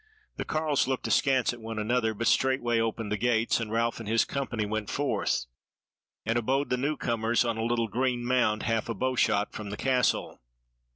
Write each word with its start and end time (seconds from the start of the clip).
The 0.37 0.45
carles 0.45 0.87
looked 0.87 1.05
askance 1.05 1.53
at 1.53 1.61
one 1.61 1.77
another, 1.77 2.15
but 2.15 2.25
straightway 2.25 2.79
opened 2.79 3.11
the 3.11 3.17
gates, 3.17 3.59
and 3.59 3.71
Ralph 3.71 3.99
and 3.99 4.09
his 4.09 4.25
company 4.25 4.65
went 4.65 4.89
forth, 4.89 5.45
and 6.25 6.39
abode 6.39 6.71
the 6.71 6.75
new 6.77 6.97
comers 6.97 7.45
on 7.45 7.59
a 7.59 7.63
little 7.63 7.87
green 7.87 8.25
mound 8.25 8.63
half 8.63 8.89
a 8.89 8.95
bowshot 8.95 9.53
from 9.53 9.69
the 9.69 9.77
Castle. 9.77 10.41